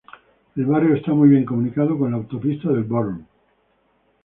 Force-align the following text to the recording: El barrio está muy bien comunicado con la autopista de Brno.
El 0.55 0.65
barrio 0.65 0.95
está 0.95 1.13
muy 1.13 1.29
bien 1.29 1.45
comunicado 1.45 1.95
con 1.95 2.09
la 2.09 2.17
autopista 2.17 2.69
de 2.69 2.81
Brno. 2.81 3.23